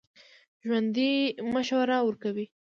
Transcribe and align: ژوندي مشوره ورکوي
ژوندي 0.63 1.11
مشوره 1.53 1.97
ورکوي 2.03 2.45